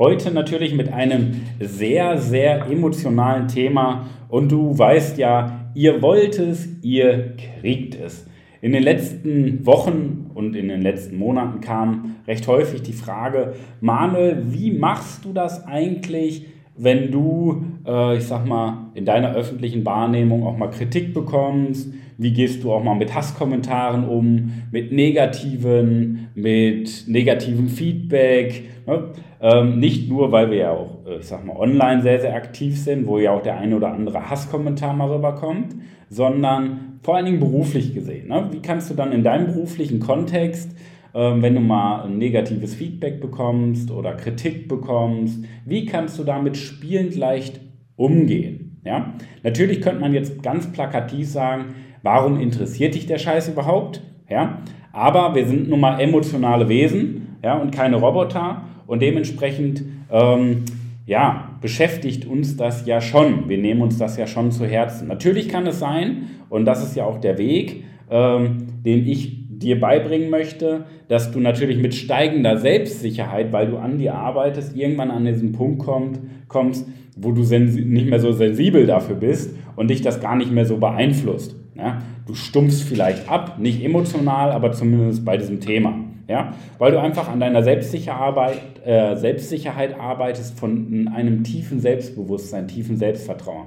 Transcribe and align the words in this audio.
Heute 0.00 0.30
natürlich 0.30 0.72
mit 0.74 0.90
einem 0.90 1.42
sehr, 1.60 2.16
sehr 2.16 2.64
emotionalen 2.70 3.48
Thema 3.48 4.06
und 4.30 4.50
du 4.50 4.78
weißt 4.78 5.18
ja, 5.18 5.70
ihr 5.74 6.00
wollt 6.00 6.38
es, 6.38 6.66
ihr 6.80 7.34
kriegt 7.36 8.00
es. 8.00 8.26
In 8.62 8.72
den 8.72 8.82
letzten 8.82 9.66
Wochen 9.66 10.30
und 10.32 10.56
in 10.56 10.68
den 10.68 10.80
letzten 10.80 11.18
Monaten 11.18 11.60
kam 11.60 12.16
recht 12.26 12.48
häufig 12.48 12.80
die 12.80 12.94
Frage, 12.94 13.52
Manuel, 13.82 14.44
wie 14.46 14.70
machst 14.70 15.26
du 15.26 15.34
das 15.34 15.66
eigentlich, 15.66 16.46
wenn 16.78 17.10
du, 17.10 17.62
äh, 17.86 18.16
ich 18.16 18.24
sag 18.24 18.46
mal, 18.46 18.92
in 18.94 19.04
deiner 19.04 19.34
öffentlichen 19.34 19.84
Wahrnehmung 19.84 20.44
auch 20.44 20.56
mal 20.56 20.70
Kritik 20.70 21.12
bekommst? 21.12 21.92
Wie 22.16 22.32
gehst 22.32 22.64
du 22.64 22.72
auch 22.72 22.82
mal 22.82 22.94
mit 22.94 23.14
Hasskommentaren 23.14 24.08
um, 24.08 24.52
mit 24.72 24.92
negativen, 24.92 26.28
mit 26.34 27.04
negativem 27.06 27.68
Feedback? 27.68 28.64
Ne? 28.90 29.04
Ähm, 29.40 29.78
nicht 29.78 30.08
nur, 30.08 30.32
weil 30.32 30.50
wir 30.50 30.58
ja 30.58 30.70
auch, 30.72 31.06
äh, 31.06 31.18
ich 31.18 31.26
sag 31.26 31.44
mal, 31.46 31.56
online 31.56 32.02
sehr, 32.02 32.20
sehr 32.20 32.34
aktiv 32.34 32.78
sind, 32.78 33.06
wo 33.06 33.18
ja 33.18 33.32
auch 33.32 33.42
der 33.42 33.58
eine 33.58 33.76
oder 33.76 33.92
andere 33.92 34.28
Hasskommentar 34.28 34.92
mal 34.92 35.10
rüberkommt, 35.10 35.76
sondern 36.08 36.98
vor 37.02 37.16
allen 37.16 37.24
Dingen 37.24 37.40
beruflich 37.40 37.94
gesehen. 37.94 38.28
Ne? 38.28 38.48
Wie 38.50 38.60
kannst 38.60 38.90
du 38.90 38.94
dann 38.94 39.12
in 39.12 39.22
deinem 39.22 39.46
beruflichen 39.46 40.00
Kontext 40.00 40.76
ähm, 41.14 41.42
wenn 41.42 41.54
du 41.54 41.60
mal 41.60 42.04
ein 42.04 42.18
negatives 42.18 42.74
Feedback 42.74 43.20
bekommst 43.20 43.90
oder 43.90 44.12
Kritik 44.12 44.68
bekommst, 44.68 45.44
wie 45.64 45.86
kannst 45.86 46.18
du 46.18 46.24
damit 46.24 46.56
spielend 46.56 47.16
leicht 47.16 47.60
umgehen? 47.96 48.80
Ja? 48.84 49.14
Natürlich 49.42 49.80
könnte 49.80 50.00
man 50.00 50.14
jetzt 50.14 50.42
ganz 50.42 50.70
plakativ 50.70 51.28
sagen, 51.28 51.74
warum 52.02 52.38
interessiert 52.38 52.94
dich 52.94 53.06
der 53.06 53.18
Scheiß 53.18 53.48
überhaupt? 53.48 54.02
Ja? 54.28 54.58
Aber 54.92 55.34
wir 55.34 55.46
sind 55.46 55.68
nun 55.68 55.80
mal 55.80 56.00
emotionale 56.00 56.68
Wesen 56.68 57.38
ja, 57.42 57.56
und 57.56 57.72
keine 57.72 57.96
Roboter 57.96 58.62
und 58.90 59.00
dementsprechend 59.02 59.84
ähm, 60.10 60.64
ja, 61.06 61.50
beschäftigt 61.60 62.26
uns 62.26 62.56
das 62.56 62.86
ja 62.86 63.00
schon. 63.00 63.48
Wir 63.48 63.58
nehmen 63.58 63.82
uns 63.82 63.98
das 63.98 64.16
ja 64.16 64.26
schon 64.26 64.50
zu 64.50 64.66
Herzen. 64.66 65.06
Natürlich 65.06 65.48
kann 65.48 65.64
es 65.68 65.78
sein, 65.78 66.22
und 66.48 66.64
das 66.64 66.82
ist 66.82 66.96
ja 66.96 67.04
auch 67.04 67.18
der 67.20 67.38
Weg, 67.38 67.84
ähm, 68.10 68.66
den 68.84 69.06
ich 69.06 69.48
dir 69.48 69.78
beibringen 69.78 70.28
möchte, 70.28 70.86
dass 71.06 71.30
du 71.30 71.38
natürlich 71.38 71.78
mit 71.78 71.94
steigender 71.94 72.58
Selbstsicherheit, 72.58 73.52
weil 73.52 73.68
du 73.68 73.76
an 73.76 73.98
dir 73.98 74.16
arbeitest, 74.16 74.76
irgendwann 74.76 75.12
an 75.12 75.24
diesen 75.24 75.52
Punkt 75.52 75.78
kommt, 75.78 76.18
kommst, 76.48 76.88
wo 77.16 77.30
du 77.30 77.42
nicht 77.42 78.10
mehr 78.10 78.18
so 78.18 78.32
sensibel 78.32 78.86
dafür 78.86 79.14
bist 79.14 79.54
und 79.76 79.88
dich 79.88 80.02
das 80.02 80.20
gar 80.20 80.34
nicht 80.34 80.50
mehr 80.50 80.66
so 80.66 80.78
beeinflusst. 80.78 81.54
Ja? 81.76 81.98
Du 82.26 82.34
stumpfst 82.34 82.82
vielleicht 82.82 83.28
ab, 83.28 83.60
nicht 83.60 83.84
emotional, 83.84 84.50
aber 84.50 84.72
zumindest 84.72 85.24
bei 85.24 85.36
diesem 85.36 85.60
Thema. 85.60 85.94
Ja? 86.30 86.54
Weil 86.78 86.92
du 86.92 87.00
einfach 87.00 87.28
an 87.28 87.40
deiner 87.40 87.62
Selbstsicherheit, 87.64 88.60
äh, 88.86 89.16
Selbstsicherheit 89.16 89.98
arbeitest 89.98 90.58
von 90.58 91.10
einem 91.12 91.42
tiefen 91.42 91.80
Selbstbewusstsein, 91.80 92.68
tiefen 92.68 92.96
Selbstvertrauen. 92.96 93.66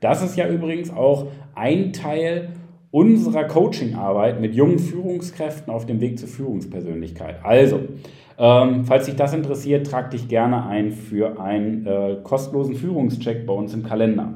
Das 0.00 0.22
ist 0.22 0.36
ja 0.36 0.48
übrigens 0.48 0.94
auch 0.94 1.26
ein 1.54 1.92
Teil 1.92 2.50
unserer 2.92 3.44
Coachingarbeit 3.44 4.40
mit 4.40 4.54
jungen 4.54 4.78
Führungskräften 4.78 5.72
auf 5.72 5.86
dem 5.86 6.00
Weg 6.00 6.18
zur 6.18 6.28
Führungspersönlichkeit. 6.28 7.40
Also, 7.42 7.80
ähm, 8.38 8.84
falls 8.84 9.06
dich 9.06 9.16
das 9.16 9.34
interessiert, 9.34 9.88
trag 9.88 10.12
dich 10.12 10.28
gerne 10.28 10.66
ein 10.66 10.92
für 10.92 11.40
einen 11.40 11.84
äh, 11.84 12.16
kostenlosen 12.22 12.76
Führungscheck 12.76 13.44
bei 13.46 13.52
uns 13.52 13.74
im 13.74 13.82
Kalender. 13.82 14.34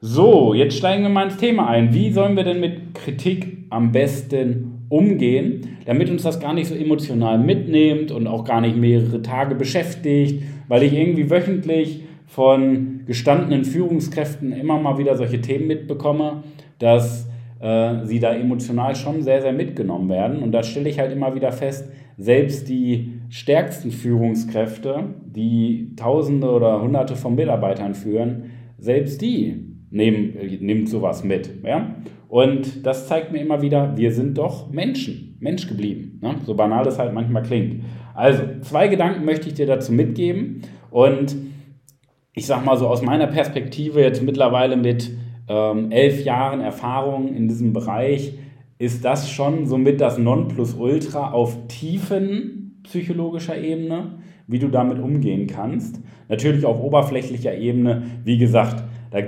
So, 0.00 0.54
jetzt 0.54 0.76
steigen 0.76 1.02
wir 1.02 1.10
mal 1.10 1.24
ins 1.24 1.38
Thema 1.38 1.68
ein. 1.68 1.92
Wie 1.92 2.12
sollen 2.12 2.36
wir 2.36 2.44
denn 2.44 2.60
mit 2.60 2.94
Kritik 2.94 3.66
am 3.70 3.90
besten 3.90 4.69
umgehen, 4.90 5.78
damit 5.86 6.10
uns 6.10 6.24
das 6.24 6.40
gar 6.40 6.52
nicht 6.52 6.66
so 6.66 6.74
emotional 6.74 7.38
mitnimmt 7.38 8.10
und 8.10 8.26
auch 8.26 8.44
gar 8.44 8.60
nicht 8.60 8.76
mehrere 8.76 9.22
Tage 9.22 9.54
beschäftigt, 9.54 10.42
weil 10.68 10.82
ich 10.82 10.92
irgendwie 10.92 11.30
wöchentlich 11.30 12.02
von 12.26 13.00
gestandenen 13.06 13.64
Führungskräften 13.64 14.52
immer 14.52 14.78
mal 14.78 14.98
wieder 14.98 15.16
solche 15.16 15.40
Themen 15.40 15.68
mitbekomme, 15.68 16.42
dass 16.78 17.28
äh, 17.60 18.04
sie 18.04 18.18
da 18.20 18.34
emotional 18.34 18.94
schon 18.96 19.22
sehr, 19.22 19.40
sehr 19.40 19.52
mitgenommen 19.52 20.08
werden. 20.08 20.42
Und 20.42 20.52
da 20.52 20.62
stelle 20.62 20.88
ich 20.88 20.98
halt 20.98 21.12
immer 21.12 21.34
wieder 21.34 21.52
fest, 21.52 21.90
selbst 22.18 22.68
die 22.68 23.20
stärksten 23.28 23.92
Führungskräfte, 23.92 25.04
die 25.24 25.94
Tausende 25.96 26.50
oder 26.50 26.82
Hunderte 26.82 27.14
von 27.16 27.34
Mitarbeitern 27.34 27.94
führen, 27.94 28.50
selbst 28.78 29.22
die 29.22 29.69
nehmen, 29.90 30.36
äh, 30.36 30.58
nimmt 30.60 30.88
sowas 30.88 31.24
mit. 31.24 31.50
Ja? 31.64 31.96
Und 32.28 32.86
das 32.86 33.08
zeigt 33.08 33.32
mir 33.32 33.40
immer 33.40 33.62
wieder, 33.62 33.96
wir 33.96 34.12
sind 34.12 34.38
doch 34.38 34.70
Menschen, 34.70 35.36
Mensch 35.40 35.66
geblieben. 35.66 36.20
Ne? 36.22 36.36
So 36.44 36.54
banal 36.54 36.86
es 36.86 36.98
halt 36.98 37.12
manchmal 37.12 37.42
klingt. 37.42 37.82
Also, 38.14 38.42
zwei 38.62 38.88
Gedanken 38.88 39.24
möchte 39.24 39.48
ich 39.48 39.54
dir 39.54 39.66
dazu 39.66 39.92
mitgeben. 39.92 40.62
Und 40.90 41.36
ich 42.34 42.46
sag 42.46 42.64
mal 42.64 42.76
so 42.76 42.86
aus 42.86 43.02
meiner 43.02 43.26
Perspektive 43.26 44.00
jetzt 44.00 44.22
mittlerweile 44.22 44.76
mit 44.76 45.10
ähm, 45.48 45.90
elf 45.90 46.24
Jahren 46.24 46.60
Erfahrung 46.60 47.34
in 47.34 47.48
diesem 47.48 47.72
Bereich 47.72 48.34
ist 48.78 49.04
das 49.04 49.30
schon 49.30 49.66
somit 49.66 50.00
das 50.00 50.16
Nonplusultra 50.16 51.32
auf 51.32 51.66
tiefen 51.68 52.80
psychologischer 52.84 53.58
Ebene, 53.58 54.20
wie 54.46 54.58
du 54.58 54.68
damit 54.68 54.98
umgehen 54.98 55.46
kannst. 55.46 56.00
Natürlich 56.28 56.64
auf 56.64 56.80
oberflächlicher 56.80 57.54
Ebene, 57.54 58.04
wie 58.24 58.38
gesagt, 58.38 58.82
da 59.10 59.18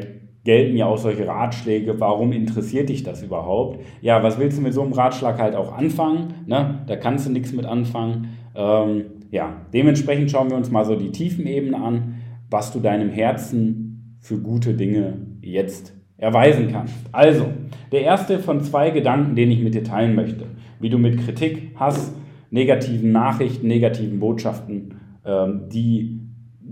gelten 0.44 0.76
ja 0.76 0.86
auch 0.86 0.98
solche 0.98 1.26
Ratschläge, 1.26 2.00
warum 2.00 2.32
interessiert 2.32 2.88
dich 2.88 3.02
das 3.02 3.22
überhaupt? 3.22 3.84
Ja, 4.00 4.22
was 4.22 4.38
willst 4.38 4.58
du 4.58 4.62
mit 4.62 4.74
so 4.74 4.82
einem 4.82 4.92
Ratschlag 4.92 5.38
halt 5.38 5.54
auch 5.54 5.72
anfangen? 5.72 6.34
Ne? 6.46 6.80
Da 6.86 6.96
kannst 6.96 7.26
du 7.26 7.30
nichts 7.30 7.52
mit 7.52 7.64
anfangen. 7.64 8.28
Ähm, 8.54 9.04
ja, 9.30 9.56
dementsprechend 9.72 10.30
schauen 10.30 10.50
wir 10.50 10.56
uns 10.56 10.70
mal 10.70 10.84
so 10.84 10.96
die 10.96 11.12
tiefen 11.12 11.46
Ebenen 11.46 11.74
an, 11.74 12.14
was 12.50 12.72
du 12.72 12.80
deinem 12.80 13.10
Herzen 13.10 14.16
für 14.20 14.38
gute 14.38 14.74
Dinge 14.74 15.14
jetzt 15.40 15.94
erweisen 16.18 16.70
kannst. 16.70 16.94
Also, 17.10 17.46
der 17.90 18.02
erste 18.02 18.38
von 18.38 18.62
zwei 18.62 18.90
Gedanken, 18.90 19.34
den 19.34 19.50
ich 19.50 19.60
mit 19.60 19.74
dir 19.74 19.84
teilen 19.84 20.14
möchte, 20.14 20.46
wie 20.80 20.90
du 20.90 20.98
mit 20.98 21.18
Kritik, 21.18 21.72
Hass, 21.76 22.14
negativen 22.50 23.10
Nachrichten, 23.10 23.66
negativen 23.66 24.20
Botschaften, 24.20 24.94
ähm, 25.24 25.62
die 25.72 26.20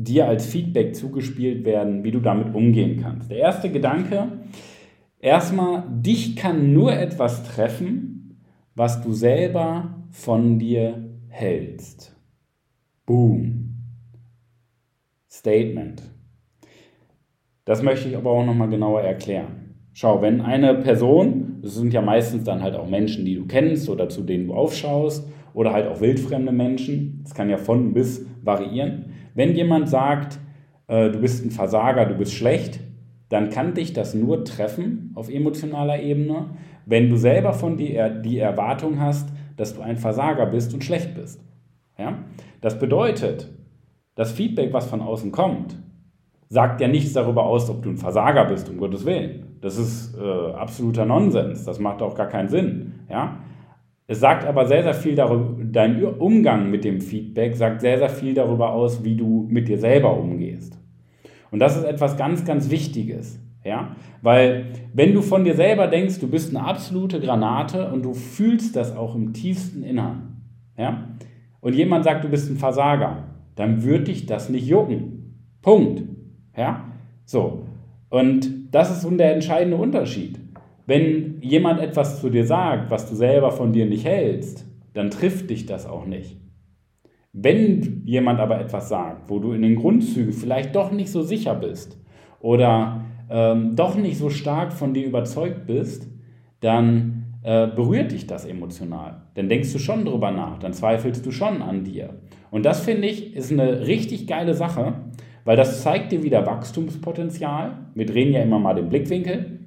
dir 0.05 0.27
als 0.27 0.47
Feedback 0.47 0.95
zugespielt 0.95 1.65
werden, 1.65 2.05
wie 2.05 2.11
du 2.11 2.21
damit 2.21 2.55
umgehen 2.55 3.01
kannst. 3.03 3.31
Der 3.31 3.39
erste 3.39 3.71
Gedanke, 3.71 4.29
erstmal, 5.19 5.85
dich 5.91 6.37
kann 6.37 6.73
nur 6.73 6.93
etwas 6.93 7.45
treffen, 7.45 8.41
was 8.75 9.03
du 9.03 9.13
selber 9.13 10.05
von 10.11 10.59
dir 10.59 11.11
hältst. 11.29 12.17
Boom. 13.05 13.75
Statement. 15.29 16.03
Das 17.65 17.83
möchte 17.83 18.09
ich 18.09 18.17
aber 18.17 18.31
auch 18.31 18.45
nochmal 18.45 18.69
genauer 18.69 19.03
erklären. 19.03 19.75
Schau, 19.93 20.23
wenn 20.23 20.41
eine 20.41 20.75
Person, 20.77 21.59
das 21.63 21.75
sind 21.75 21.93
ja 21.93 22.01
meistens 22.01 22.45
dann 22.45 22.63
halt 22.63 22.75
auch 22.75 22.89
Menschen, 22.89 23.25
die 23.25 23.35
du 23.35 23.47
kennst 23.47 23.89
oder 23.91 24.09
zu 24.09 24.23
denen 24.23 24.47
du 24.47 24.55
aufschaust, 24.55 25.29
oder 25.53 25.73
halt 25.73 25.89
auch 25.89 26.01
wildfremde 26.01 26.53
Menschen, 26.53 27.21
das 27.23 27.35
kann 27.35 27.51
ja 27.51 27.57
von 27.57 27.93
bis 27.93 28.25
variieren. 28.43 29.10
Wenn 29.35 29.55
jemand 29.55 29.89
sagt, 29.89 30.39
äh, 30.89 31.11
du 31.11 31.21
bist 31.21 31.45
ein 31.45 31.51
Versager, 31.51 32.07
du 32.07 32.15
bist 32.15 32.35
schlecht, 32.35 32.81
dann 33.29 33.51
kann 33.51 33.75
dich 33.75 33.93
das 33.93 34.15
nur 34.15 34.45
treffen 34.45 35.13
auf 35.15 35.31
emotionaler 35.31 36.03
Ebene, 36.03 36.51
wenn 36.85 37.09
du 37.09 37.17
selber 37.17 37.53
von 37.53 37.77
dir 37.77 38.11
die 38.11 38.39
Erwartung 38.39 39.01
hast, 39.01 39.29
dass 39.57 39.75
du 39.75 39.83
ein 39.83 39.97
Versager 39.97 40.47
bist 40.47 40.75
und 40.75 40.83
schlecht 40.83 41.15
bist. 41.15 41.41
Ja? 41.97 42.19
Das 42.61 42.79
bedeutet, 42.79 43.49
das 44.17 44.33
Feedback, 44.33 44.73
was 44.73 44.87
von 44.87 45.01
außen 45.01 45.31
kommt, 45.31 45.77
sagt 46.49 46.81
ja 46.81 46.89
nichts 46.89 47.13
darüber 47.13 47.45
aus, 47.45 47.71
ob 47.71 47.83
du 47.83 47.91
ein 47.91 47.97
Versager 47.97 48.45
bist, 48.47 48.69
um 48.69 48.79
Gottes 48.79 49.07
Willen. 49.07 49.57
Das 49.61 49.79
ist 49.79 50.19
äh, 50.19 50.53
absoluter 50.53 51.05
Nonsens. 51.05 51.65
Das 51.65 51.79
macht 51.79 52.03
auch 52.03 52.15
gar 52.15 52.27
keinen 52.27 52.49
Sinn. 52.49 52.95
Ja? 53.09 53.37
Es 54.07 54.19
sagt 54.19 54.45
aber 54.45 54.67
sehr, 54.67 54.83
sehr 54.83 54.95
viel 54.95 55.15
darüber, 55.15 55.60
dein 55.73 56.05
Umgang 56.05 56.71
mit 56.71 56.85
dem 56.85 57.01
Feedback 57.01 57.57
sagt 57.57 57.81
sehr, 57.81 57.99
sehr 57.99 58.11
viel 58.11 58.35
darüber 58.35 58.73
aus, 58.73 59.05
wie 59.05 59.17
du 59.17 59.47
mit 59.49 59.69
dir 59.69 59.79
selber 59.79 60.17
umgehst. 60.17 60.79
Und 61.51 61.59
das 61.59 61.77
ist 61.77 61.85
etwas 61.85 62.17
ganz, 62.17 62.45
ganz 62.45 62.71
Wichtiges. 62.71 63.41
Ja? 63.65 63.97
Weil 64.23 64.67
wenn 64.95 65.15
du 65.15 65.23
von 65.23 65.45
dir 65.45 65.55
selber 65.55 65.87
denkst, 65.87 66.21
du 66.21 66.29
bist 66.29 66.55
eine 66.55 66.65
absolute 66.65 67.21
Granate 67.21 67.91
und 67.91 68.05
du 68.05 68.15
fühlst 68.15 68.77
das 68.77 68.97
auch 68.97 69.15
im 69.15 69.33
tiefsten 69.33 69.83
Innern, 69.83 70.43
ja? 70.77 71.09
und 71.61 71.75
jemand 71.75 72.05
sagt, 72.05 72.25
du 72.25 72.29
bist 72.29 72.51
ein 72.51 72.57
Versager, 72.57 73.25
dann 73.57 73.83
würde 73.83 74.05
dich 74.05 74.27
das 74.27 74.49
nicht 74.49 74.67
jucken. 74.67 75.45
Punkt. 75.63 76.03
Ja? 76.57 76.85
So. 77.25 77.67
Und 78.09 78.75
das 78.75 78.91
ist 78.91 79.03
so 79.03 79.11
der 79.11 79.35
entscheidende 79.35 79.77
Unterschied. 79.77 80.39
Wenn 80.87 81.41
jemand 81.43 81.81
etwas 81.81 82.21
zu 82.21 82.31
dir 82.31 82.45
sagt, 82.45 82.91
was 82.91 83.09
du 83.09 83.15
selber 83.15 83.53
von 83.53 83.73
dir 83.73 83.87
nicht 83.87 84.05
hältst, 84.05 84.67
dann 84.93 85.11
trifft 85.11 85.51
dich 85.51 85.67
das 85.67 85.87
auch 85.87 86.07
nicht. 86.07 86.39
Wenn 87.33 88.03
jemand 88.07 88.41
aber 88.41 88.61
etwas 88.61 88.89
sagt, 88.89 89.31
wo 89.31 89.39
du 89.39 89.53
in 89.53 89.63
den 89.63 89.77
Grundzügen 89.77 90.33
vielleicht 90.33 90.75
doch 90.75 90.91
nicht 90.91 91.11
so 91.11 91.23
sicher 91.23 91.55
bist 91.55 91.99
oder 92.41 93.05
ähm, 93.31 93.77
doch 93.77 93.95
nicht 93.95 94.19
so 94.19 94.31
stark 94.31 94.73
von 94.73 94.95
dir 94.95 95.07
überzeugt 95.07 95.67
bist, 95.67 96.09
dann 96.61 97.21
äh, 97.43 97.69
berührt 97.69 98.13
dich 98.13 98.27
das 98.27 98.45
emotional. 98.45 99.23
Dann 99.35 99.49
denkst 99.49 99.73
du 99.73 99.79
schon 99.79 100.05
drüber 100.05 100.33
nach, 100.33 100.59
dann 100.59 100.73
zweifelst 100.73 101.25
du 101.25 101.31
schon 101.31 101.63
an 101.63 101.85
dir. 101.85 102.21
Und 102.51 102.67
das 102.67 102.81
finde 102.81 103.07
ich 103.07 103.35
ist 103.37 103.53
eine 103.53 103.87
richtig 103.87 104.27
geile 104.27 104.55
Sache, 104.55 104.95
weil 105.45 105.57
das 105.57 105.83
zeigt 105.83 106.11
dir 106.13 106.23
wieder 106.25 106.45
Wachstumspotenzial. 106.47 107.87
Wir 107.95 108.07
drehen 108.07 108.33
ja 108.33 108.43
immer 108.43 108.59
mal 108.59 108.75
den 108.75 108.89
Blickwinkel. 108.89 109.61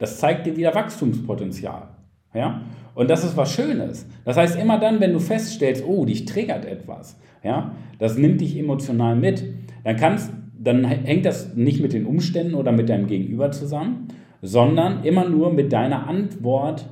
Das 0.00 0.18
zeigt 0.18 0.46
dir 0.46 0.56
wieder 0.56 0.74
Wachstumspotenzial. 0.74 1.91
Ja? 2.34 2.62
Und 2.94 3.10
das 3.10 3.24
ist 3.24 3.36
was 3.36 3.52
Schönes. 3.52 4.06
Das 4.24 4.36
heißt, 4.36 4.58
immer 4.58 4.78
dann, 4.78 5.00
wenn 5.00 5.12
du 5.12 5.18
feststellst, 5.18 5.84
oh, 5.86 6.04
dich 6.04 6.24
triggert 6.24 6.64
etwas, 6.64 7.18
ja, 7.42 7.74
das 7.98 8.18
nimmt 8.18 8.40
dich 8.40 8.58
emotional 8.58 9.16
mit, 9.16 9.44
dann 9.84 9.96
kannst, 9.96 10.32
dann 10.58 10.84
hängt 10.84 11.24
das 11.24 11.54
nicht 11.54 11.80
mit 11.80 11.92
den 11.92 12.06
Umständen 12.06 12.54
oder 12.54 12.72
mit 12.72 12.88
deinem 12.88 13.06
Gegenüber 13.06 13.50
zusammen, 13.50 14.08
sondern 14.42 15.04
immer 15.04 15.28
nur 15.28 15.52
mit 15.52 15.72
deiner 15.72 16.06
Antwort 16.08 16.88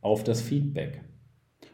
auf 0.00 0.24
das 0.24 0.40
Feedback. 0.40 1.00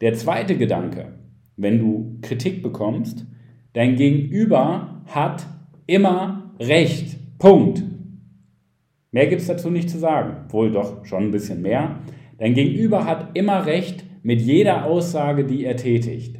Der 0.00 0.14
zweite 0.14 0.56
Gedanke, 0.56 1.12
wenn 1.58 1.78
du 1.78 2.16
Kritik 2.22 2.62
bekommst, 2.62 3.26
dein 3.74 3.96
Gegenüber 3.96 5.02
hat 5.04 5.46
immer 5.86 6.54
Recht. 6.58 7.18
Punkt. 7.38 7.82
Mehr 9.10 9.26
gibt 9.26 9.42
es 9.42 9.46
dazu 9.46 9.68
nicht 9.68 9.90
zu 9.90 9.98
sagen. 9.98 10.50
Wohl 10.50 10.72
doch 10.72 11.04
schon 11.04 11.24
ein 11.24 11.32
bisschen 11.32 11.60
mehr. 11.60 11.98
Dein 12.38 12.54
Gegenüber 12.54 13.04
hat 13.04 13.36
immer 13.36 13.66
Recht 13.66 14.04
mit 14.22 14.40
jeder 14.40 14.86
Aussage, 14.86 15.44
die 15.44 15.66
er 15.66 15.76
tätigt. 15.76 16.38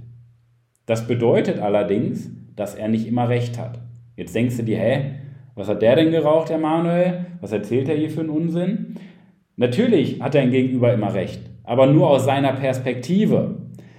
Das 0.86 1.06
bedeutet 1.06 1.58
allerdings, 1.58 2.30
dass 2.56 2.74
er 2.74 2.88
nicht 2.88 3.06
immer 3.06 3.28
Recht 3.28 3.58
hat. 3.58 3.78
Jetzt 4.16 4.34
denkst 4.34 4.56
du 4.56 4.62
dir, 4.62 4.78
hä, 4.78 5.16
was 5.56 5.68
hat 5.68 5.82
der 5.82 5.96
denn 5.96 6.10
geraucht, 6.10 6.50
Herr 6.50 6.58
Manuel? 6.58 7.26
Was 7.40 7.50
erzählt 7.50 7.88
er 7.88 7.96
hier 7.96 8.10
für 8.10 8.20
einen 8.20 8.28
Unsinn? 8.28 8.96
Natürlich 9.56 10.20
hat 10.20 10.34
dein 10.34 10.50
Gegenüber 10.50 10.92
immer 10.92 11.14
recht, 11.14 11.40
aber 11.64 11.86
nur 11.86 12.10
aus 12.10 12.26
seiner 12.26 12.52
Perspektive. 12.52 13.56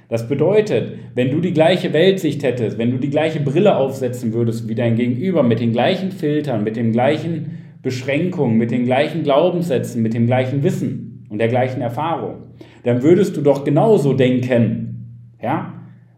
Das 0.08 0.30
bedeutet, 0.30 0.94
wenn 1.16 1.32
du 1.32 1.42
die 1.42 1.54
gleiche 1.54 1.92
Weltsicht 1.94 2.44
hättest, 2.44 2.78
wenn 2.78 2.92
du 2.92 2.98
die 2.98 3.10
gleiche 3.10 3.40
Brille 3.40 3.76
aufsetzen 3.76 4.34
würdest 4.34 4.70
wie 4.70 4.76
dein 4.76 4.96
Gegenüber, 4.96 5.42
mit 5.42 5.60
den 5.60 5.74
gleichen 5.74 6.12
Filtern, 6.12 6.64
mit 6.64 6.76
den 6.76 6.92
gleichen 6.92 7.58
Beschränkungen, 7.82 8.58
mit 8.58 8.70
den 8.70 8.86
gleichen 8.86 9.24
Glaubenssätzen, 9.24 10.02
mit 10.04 10.14
dem 10.14 10.28
gleichen 10.28 10.62
Wissen 10.62 11.26
und 11.30 11.40
der 11.40 11.48
gleichen 11.48 11.82
Erfahrung, 11.82 12.44
dann 12.84 13.02
würdest 13.02 13.36
du 13.36 13.42
doch 13.42 13.64
genauso 13.64 14.14
denken. 14.14 15.34
Ja? 15.42 15.74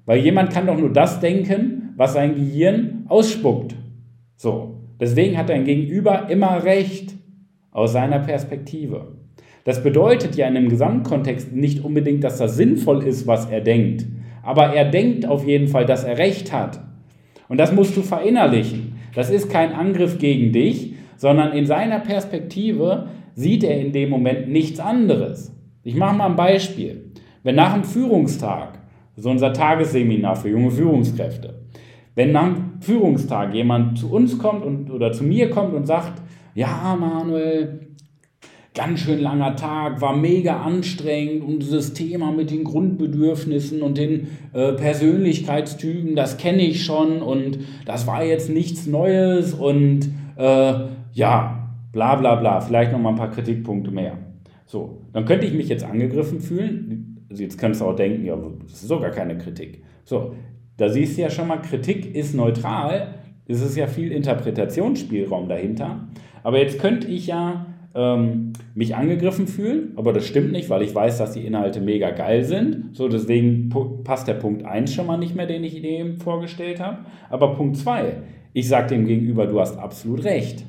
Weil 0.05 0.19
jemand 0.19 0.51
kann 0.51 0.67
doch 0.67 0.77
nur 0.77 0.91
das 0.91 1.21
denken, 1.21 1.93
was 1.95 2.13
sein 2.13 2.35
Gehirn 2.35 3.05
ausspuckt. 3.07 3.75
So. 4.35 4.78
Deswegen 4.99 5.37
hat 5.37 5.49
dein 5.49 5.65
Gegenüber 5.65 6.29
immer 6.29 6.63
recht 6.63 7.15
aus 7.71 7.93
seiner 7.93 8.19
Perspektive. 8.19 9.13
Das 9.63 9.83
bedeutet 9.83 10.35
ja 10.35 10.47
in 10.47 10.57
einem 10.57 10.69
Gesamtkontext 10.69 11.53
nicht 11.53 11.83
unbedingt, 11.83 12.23
dass 12.23 12.37
das 12.37 12.55
sinnvoll 12.55 13.03
ist, 13.03 13.27
was 13.27 13.49
er 13.49 13.61
denkt. 13.61 14.05
Aber 14.41 14.73
er 14.73 14.85
denkt 14.85 15.25
auf 15.25 15.45
jeden 15.45 15.67
Fall, 15.67 15.85
dass 15.85 16.03
er 16.03 16.17
recht 16.17 16.51
hat. 16.51 16.79
Und 17.47 17.59
das 17.59 17.73
musst 17.73 17.95
du 17.95 18.01
verinnerlichen. 18.01 18.95
Das 19.15 19.29
ist 19.29 19.49
kein 19.49 19.73
Angriff 19.73 20.17
gegen 20.17 20.51
dich, 20.51 20.93
sondern 21.17 21.51
in 21.51 21.65
seiner 21.65 21.99
Perspektive 21.99 23.07
sieht 23.35 23.63
er 23.63 23.79
in 23.79 23.91
dem 23.91 24.09
Moment 24.09 24.49
nichts 24.49 24.79
anderes. 24.79 25.55
Ich 25.83 25.95
mache 25.95 26.15
mal 26.15 26.27
ein 26.27 26.35
Beispiel. 26.35 27.11
Wenn 27.43 27.55
nach 27.55 27.73
einem 27.73 27.83
Führungstag, 27.83 28.79
so 29.15 29.29
unser 29.29 29.53
Tagesseminar 29.53 30.35
für 30.35 30.49
junge 30.49 30.71
Führungskräfte, 30.71 31.61
wenn 32.19 32.33
nach 32.33 32.53
Führungstag 32.81 33.53
jemand 33.53 33.97
zu 33.97 34.11
uns 34.11 34.37
kommt 34.37 34.65
und, 34.65 34.91
oder 34.91 35.13
zu 35.13 35.23
mir 35.23 35.49
kommt 35.49 35.73
und 35.73 35.85
sagt, 35.85 36.21
ja 36.53 36.97
Manuel, 36.99 37.87
ganz 38.75 38.99
schön 38.99 39.21
langer 39.21 39.55
Tag, 39.55 40.01
war 40.01 40.17
mega 40.17 40.61
anstrengend 40.61 41.45
und 41.45 41.59
dieses 41.59 41.93
Thema 41.93 42.33
mit 42.33 42.51
den 42.51 42.65
Grundbedürfnissen 42.65 43.81
und 43.81 43.97
den 43.97 44.27
äh, 44.51 44.73
Persönlichkeitstypen, 44.73 46.17
das 46.17 46.35
kenne 46.35 46.61
ich 46.63 46.83
schon 46.83 47.21
und 47.21 47.59
das 47.85 48.05
war 48.05 48.21
jetzt 48.21 48.49
nichts 48.49 48.85
Neues 48.85 49.53
und 49.53 50.09
äh, 50.35 50.73
ja, 51.13 51.69
bla 51.93 52.15
bla 52.15 52.35
bla, 52.35 52.59
vielleicht 52.59 52.91
noch 52.91 52.99
mal 52.99 53.11
ein 53.11 53.15
paar 53.15 53.31
Kritikpunkte 53.31 53.91
mehr. 53.91 54.17
So, 54.65 55.03
dann 55.13 55.23
könnte 55.23 55.45
ich 55.45 55.53
mich 55.53 55.69
jetzt 55.69 55.85
angegriffen 55.85 56.41
fühlen. 56.41 57.25
Also 57.29 57.43
jetzt 57.43 57.57
kannst 57.57 57.79
du 57.79 57.85
auch 57.85 57.95
denken, 57.95 58.25
ja, 58.25 58.35
das 58.63 58.73
ist 58.73 58.89
sogar 58.89 59.11
keine 59.11 59.37
Kritik. 59.37 59.83
So, 60.03 60.33
da 60.79 60.89
siehst 60.89 61.17
du 61.17 61.21
ja 61.21 61.29
schon 61.29 61.47
mal, 61.47 61.57
Kritik 61.57 62.15
ist 62.15 62.33
neutral, 62.33 63.15
es 63.47 63.61
ist 63.61 63.75
ja 63.75 63.87
viel 63.87 64.11
Interpretationsspielraum 64.11 65.49
dahinter. 65.49 66.07
Aber 66.43 66.59
jetzt 66.59 66.79
könnte 66.79 67.07
ich 67.07 67.27
ja 67.27 67.65
ähm, 67.95 68.53
mich 68.75 68.95
angegriffen 68.95 69.47
fühlen, 69.47 69.93
aber 69.97 70.13
das 70.13 70.25
stimmt 70.25 70.51
nicht, 70.51 70.69
weil 70.69 70.83
ich 70.83 70.95
weiß, 70.95 71.17
dass 71.17 71.33
die 71.33 71.45
Inhalte 71.45 71.81
mega 71.81 72.11
geil 72.11 72.43
sind. 72.43 72.95
So, 72.95 73.09
deswegen 73.09 73.69
passt 74.03 74.27
der 74.27 74.35
Punkt 74.35 74.65
1 74.65 74.93
schon 74.93 75.07
mal 75.07 75.17
nicht 75.17 75.35
mehr, 75.35 75.47
den 75.47 75.63
ich 75.63 75.83
eben 75.83 76.17
vorgestellt 76.17 76.79
habe. 76.79 76.99
Aber 77.29 77.55
Punkt 77.55 77.77
2, 77.77 78.13
ich 78.53 78.67
sage 78.67 78.95
dem 78.95 79.05
Gegenüber, 79.05 79.47
du 79.47 79.59
hast 79.59 79.77
absolut 79.77 80.23
recht. 80.23 80.65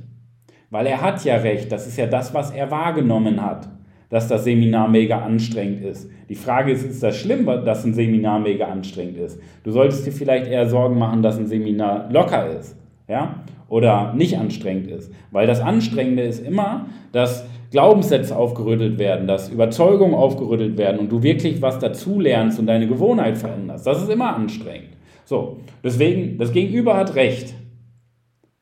Weil 0.70 0.86
er 0.86 1.02
hat 1.02 1.24
ja 1.24 1.36
recht, 1.36 1.70
das 1.70 1.86
ist 1.86 1.98
ja 1.98 2.06
das, 2.06 2.32
was 2.32 2.50
er 2.50 2.70
wahrgenommen 2.70 3.44
hat, 3.44 3.68
dass 4.10 4.28
das 4.28 4.44
Seminar 4.44 4.88
mega 4.88 5.20
anstrengend 5.20 5.82
ist. 5.82 6.10
Die 6.28 6.34
Frage 6.34 6.72
ist, 6.72 6.84
ist 6.84 7.02
das 7.02 7.16
schlimm, 7.16 7.46
dass 7.46 7.84
ein 7.84 7.94
Seminar 7.94 8.38
mega 8.40 8.66
anstrengend 8.66 9.16
ist? 9.16 9.40
Du 9.64 9.70
solltest 9.70 10.06
dir 10.06 10.12
vielleicht 10.12 10.46
eher 10.46 10.68
Sorgen 10.68 10.98
machen, 10.98 11.22
dass 11.22 11.38
ein 11.38 11.46
Seminar 11.46 12.10
locker 12.12 12.50
ist. 12.58 12.76
Ja? 13.08 13.42
oder 13.70 14.12
nicht 14.14 14.36
anstrengend 14.36 14.88
ist. 14.88 15.10
Weil 15.30 15.46
das 15.46 15.60
Anstrengende 15.60 16.24
ist 16.24 16.44
immer, 16.44 16.86
dass 17.12 17.46
Glaubenssätze 17.70 18.36
aufgerüttelt 18.36 18.98
werden, 18.98 19.26
dass 19.26 19.48
Überzeugungen 19.48 20.14
aufgerüttelt 20.14 20.76
werden 20.76 20.98
und 20.98 21.10
du 21.10 21.22
wirklich 21.22 21.62
was 21.62 21.78
dazu 21.78 22.20
lernst 22.20 22.58
und 22.58 22.66
deine 22.66 22.88
Gewohnheit 22.88 23.38
veränderst. 23.38 23.86
Das 23.86 24.02
ist 24.02 24.10
immer 24.10 24.34
anstrengend. 24.34 24.90
So, 25.24 25.58
deswegen, 25.84 26.36
das 26.36 26.52
Gegenüber 26.52 26.96
hat 26.96 27.14
recht. 27.14 27.54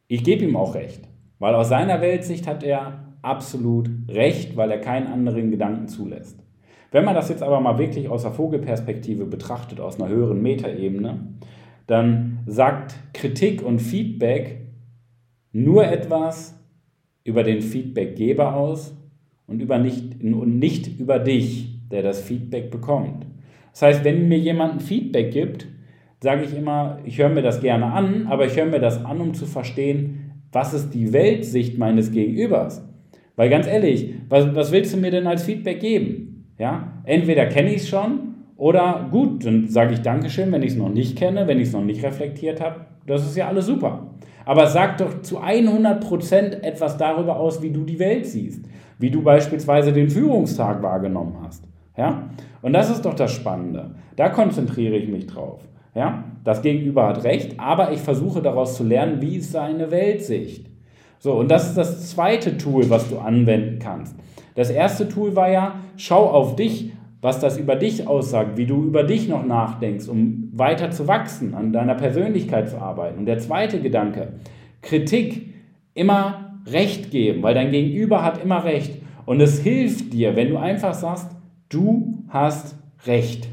Ich 0.08 0.22
gebe 0.22 0.44
ihm 0.44 0.56
auch 0.56 0.74
recht, 0.74 1.00
weil 1.38 1.54
aus 1.54 1.70
seiner 1.70 2.02
Weltsicht 2.02 2.46
hat 2.46 2.62
er 2.62 3.07
absolut 3.22 3.90
recht, 4.08 4.56
weil 4.56 4.70
er 4.70 4.80
keinen 4.80 5.06
anderen 5.06 5.50
Gedanken 5.50 5.88
zulässt. 5.88 6.42
Wenn 6.90 7.04
man 7.04 7.14
das 7.14 7.28
jetzt 7.28 7.42
aber 7.42 7.60
mal 7.60 7.78
wirklich 7.78 8.08
aus 8.08 8.22
der 8.22 8.32
Vogelperspektive 8.32 9.26
betrachtet, 9.26 9.80
aus 9.80 10.00
einer 10.00 10.08
höheren 10.08 10.40
Metaebene, 10.40 11.18
dann 11.87 12.38
sagt 12.46 12.94
Kritik 13.12 13.62
und 13.62 13.80
Feedback 13.80 14.60
nur 15.52 15.87
etwas 15.87 16.58
über 17.25 17.42
den 17.42 17.60
Feedbackgeber 17.60 18.54
aus 18.54 18.94
und, 19.46 19.60
über 19.60 19.78
nicht, 19.78 20.22
und 20.22 20.58
nicht 20.58 20.98
über 20.98 21.18
dich, 21.18 21.78
der 21.90 22.02
das 22.02 22.20
Feedback 22.20 22.70
bekommt. 22.70 23.26
Das 23.72 23.82
heißt, 23.82 24.04
wenn 24.04 24.28
mir 24.28 24.38
jemand 24.38 24.75
ein 24.75 24.80
Feedback 24.80 25.30
gibt, 25.32 25.66
sage 26.20 26.44
ich 26.44 26.56
immer, 26.56 26.98
ich 27.04 27.18
höre 27.18 27.28
mir 27.28 27.42
das 27.42 27.60
gerne 27.60 27.87
an, 27.92 28.26
aber 28.28 28.46
ich 28.46 28.56
höre 28.56 28.66
mir 28.66 28.80
das 28.80 29.04
an, 29.04 29.20
um 29.20 29.34
zu 29.34 29.46
verstehen, 29.46 30.32
was 30.52 30.75
ist 30.75 30.90
die 30.90 31.12
Weltsicht 31.12 31.78
meines 31.78 32.10
Gegenübers? 32.10 32.88
Weil 33.38 33.50
ganz 33.50 33.68
ehrlich, 33.68 34.14
was, 34.28 34.52
was 34.57 34.73
willst 34.73 34.92
du 34.92 34.97
mir 34.97 35.12
denn 35.12 35.28
als 35.28 35.45
Feedback 35.45 35.78
geben? 35.78 36.45
Ja? 36.59 36.95
Entweder 37.04 37.47
kenne 37.47 37.71
ich 37.71 37.83
es 37.83 37.88
schon 37.88 38.35
oder 38.57 39.07
gut, 39.12 39.47
dann 39.47 39.68
sage 39.68 39.95
ich 39.95 40.02
Dankeschön, 40.02 40.50
wenn 40.50 40.64
ich 40.64 40.73
es 40.73 40.76
noch 40.76 40.88
nicht 40.88 41.16
kenne, 41.16 41.47
wenn 41.47 41.61
ich 41.61 41.68
es 41.68 41.73
noch 41.73 41.85
nicht 41.85 42.02
reflektiert 42.02 42.61
habe. 42.61 42.80
Das 43.07 43.25
ist 43.25 43.37
ja 43.37 43.47
alles 43.47 43.66
super. 43.66 44.09
Aber 44.45 44.66
sag 44.66 44.99
doch 44.99 45.23
zu 45.23 45.40
100% 45.40 46.62
etwas 46.62 46.97
darüber 46.97 47.38
aus, 47.38 47.62
wie 47.62 47.71
du 47.71 47.85
die 47.85 48.00
Welt 48.00 48.26
siehst. 48.26 48.64
Wie 48.99 49.11
du 49.11 49.23
beispielsweise 49.23 49.92
den 49.92 50.11
Führungstag 50.11 50.83
wahrgenommen 50.83 51.37
hast. 51.45 51.62
Ja? 51.97 52.25
Und 52.61 52.73
das 52.73 52.90
ist 52.90 53.04
doch 53.04 53.14
das 53.14 53.33
Spannende. 53.33 53.95
Da 54.16 54.30
konzentriere 54.30 54.97
ich 54.97 55.09
mich 55.09 55.28
drauf. 55.28 55.61
Ja? 55.95 56.25
Das 56.42 56.61
Gegenüber 56.61 57.07
hat 57.07 57.23
recht, 57.23 57.61
aber 57.61 57.92
ich 57.92 58.00
versuche 58.00 58.42
daraus 58.42 58.76
zu 58.76 58.83
lernen, 58.83 59.21
wie 59.21 59.37
ist 59.37 59.52
seine 59.52 59.92
Weltsicht. 59.92 60.67
So, 61.18 61.34
und 61.34 61.50
das 61.50 61.68
ist 61.68 61.76
das 61.76 62.10
zweite 62.10 62.56
Tool, 62.58 62.88
was 62.90 63.08
du 63.08 63.18
anwenden 63.18 63.78
kannst. 63.78 64.14
Das 64.54 64.70
erste 64.70 65.08
Tool 65.08 65.34
war 65.37 65.50
ja, 65.50 65.80
schau 65.96 66.28
auf 66.30 66.56
dich, 66.56 66.92
was 67.20 67.40
das 67.40 67.58
über 67.58 67.75
dich 67.75 68.06
aussagt, 68.06 68.56
wie 68.56 68.66
du 68.66 68.84
über 68.84 69.02
dich 69.02 69.28
noch 69.28 69.44
nachdenkst, 69.44 70.08
um 70.08 70.50
weiter 70.52 70.90
zu 70.90 71.08
wachsen, 71.08 71.54
an 71.54 71.72
deiner 71.72 71.94
Persönlichkeit 71.94 72.68
zu 72.68 72.78
arbeiten. 72.78 73.18
Und 73.18 73.26
der 73.26 73.38
zweite 73.38 73.80
Gedanke, 73.80 74.34
Kritik, 74.82 75.54
immer 75.94 76.60
Recht 76.66 77.10
geben, 77.10 77.42
weil 77.42 77.54
dein 77.54 77.72
Gegenüber 77.72 78.22
hat 78.22 78.42
immer 78.42 78.64
Recht. 78.64 79.00
Und 79.26 79.40
es 79.40 79.60
hilft 79.60 80.12
dir, 80.12 80.37
wenn 80.37 80.50
du 80.50 80.56
einfach 80.56 80.94
sagst, 80.94 81.30
du 81.68 82.25
hast 82.28 82.76
Recht. 83.06 83.48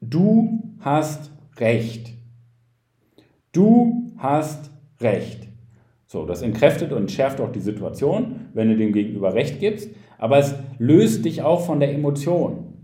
Du 0.00 0.62
hast 0.80 1.30
Recht. 1.58 2.14
Du 3.52 4.12
hast 4.16 4.70
Recht. 5.00 5.49
So, 6.12 6.24
das 6.24 6.42
entkräftet 6.42 6.92
und 6.92 7.12
schärft 7.12 7.40
auch 7.40 7.52
die 7.52 7.60
Situation, 7.60 8.48
wenn 8.52 8.68
du 8.68 8.76
dem 8.76 8.92
Gegenüber 8.92 9.32
Recht 9.32 9.60
gibst, 9.60 9.90
aber 10.18 10.38
es 10.38 10.56
löst 10.76 11.24
dich 11.24 11.42
auch 11.42 11.64
von 11.64 11.78
der 11.78 11.94
Emotion, 11.94 12.74